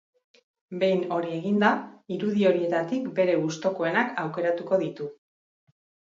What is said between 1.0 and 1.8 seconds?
hori eginda,